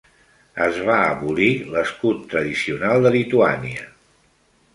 [0.67, 3.87] Es va abolir l'escut tradicional de Lituània.